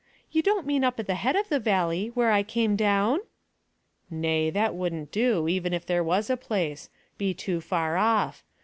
[0.31, 3.19] "You don't mean up at the head of the valley, where I came down?"
[4.09, 4.49] "Nay!
[4.49, 6.89] That wouldn't do, even if there was a place.
[7.19, 8.43] Be too far off.